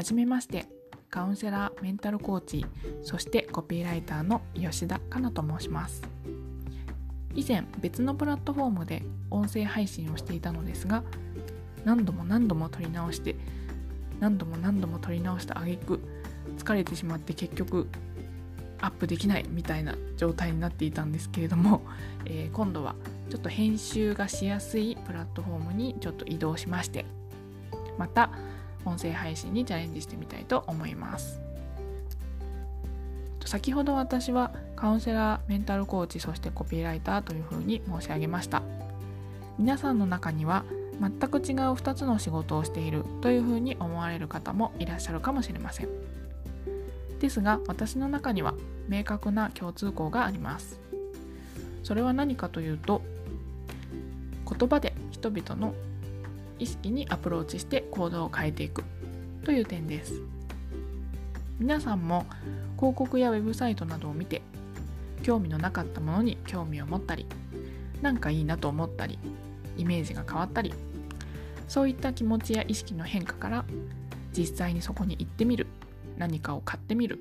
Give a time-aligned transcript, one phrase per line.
[0.00, 0.64] はじめまして。
[1.10, 2.64] カウンセラーメンタルコーチ
[3.02, 6.02] そしてコピーライターの吉田かなと申します。
[7.34, 11.02] 以前別のプラットフォームで音声配信をしていたのですが
[11.84, 13.36] 何度も何度も撮り直して
[14.20, 16.00] 何度も何度も撮り直した挙句
[16.56, 17.86] 疲れてしまって結局
[18.80, 21.82] アップできないみたいな状態になっていたんですけれども、
[22.24, 22.94] えー、今度は
[23.28, 27.04] ちょっと編集がしやすいプラットフォームにちょっと移動しまして
[27.98, 28.30] また
[28.84, 31.40] 音声配信にチャレンジしてみたいと思います。
[33.44, 38.62] 先ほど私はカウンセラーメンタルコーチそしてコピーライターというふうに申し上げました。
[39.58, 40.64] 皆さんの中には
[41.00, 45.88] 全く違う2つの仕事をしているというふうに思われる方もいらっしゃるかもしれません。
[47.18, 48.54] ですが私の中には
[48.88, 50.80] 明確な共通項があります。
[51.82, 53.02] それは何かというと
[54.48, 55.74] 言葉で人々の
[56.60, 58.84] 意識にアプローチして行動を変えていく
[59.44, 60.22] という点です。
[61.58, 62.24] 皆さんも
[62.76, 64.40] 広告やウェブサイトなどを見て
[65.22, 67.26] 興味のなかったものに興味を持ったり
[68.00, 69.18] なんかいいなと思ったり
[69.76, 70.72] イメージが変わったり
[71.68, 73.64] そういった気持ちや意識の変化から
[74.32, 75.66] 実際にそこに行ってみる
[76.16, 77.18] 何かを買ってみる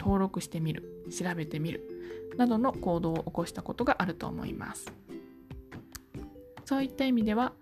[0.00, 1.88] 登録してみる調べてみる
[2.36, 4.92] などの行動を起こしたことがあると思います。
[6.64, 7.52] そういった意味では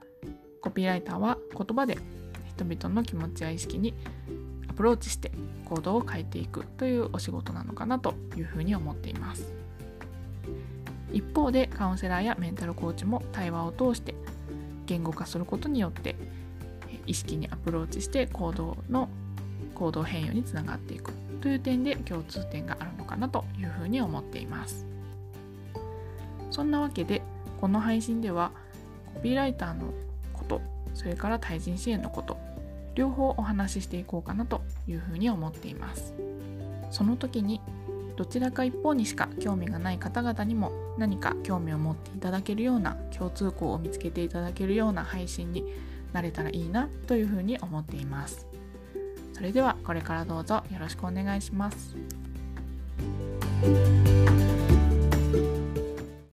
[0.64, 1.98] コピーライターは言葉で
[2.56, 3.92] 人々の気持ちや意識に
[4.70, 5.30] アプローチして
[5.66, 9.52] 行動を変えていくというお仕事なのかなというふうに思っています。
[11.12, 14.14] 一方でカウンセラーやメンタルコーチも対話を通して
[14.86, 16.16] 言語化することによって
[17.06, 19.10] 意識にアプローチして行動の
[19.74, 21.12] 行動変容につながっていく
[21.42, 24.86] という点で共通点があるのかなというふうに思っています。
[26.50, 27.20] そんなわけで
[27.60, 28.50] この配信では
[29.14, 29.92] コピーライターの
[30.92, 32.36] それから対人支援のこと。
[32.94, 36.14] 両方お話ししていこうかなというふうに思っています。
[36.90, 37.60] その時に
[38.16, 45.64] どちらか一方にしか興味がない方々にも何か興味を持っていただけるような共通項を見つけていただけるような配信に
[46.12, 48.46] なれたらいいなというふうに思っています。
[49.32, 51.96] それではこれからどうぞよろしくお願いします。